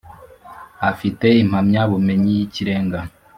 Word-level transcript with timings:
afite 0.91 1.27
impamya 1.43 1.81
bumenyi 1.91 2.31
yikirenga 2.39 2.99